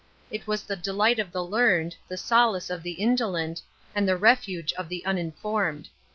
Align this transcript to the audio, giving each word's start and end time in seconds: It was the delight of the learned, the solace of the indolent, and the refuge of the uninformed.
It 0.31 0.47
was 0.47 0.63
the 0.63 0.75
delight 0.75 1.19
of 1.19 1.31
the 1.31 1.43
learned, 1.45 1.95
the 2.07 2.17
solace 2.17 2.71
of 2.71 2.81
the 2.81 2.93
indolent, 2.93 3.61
and 3.93 4.07
the 4.07 4.17
refuge 4.17 4.73
of 4.73 4.89
the 4.89 5.05
uninformed. 5.05 5.89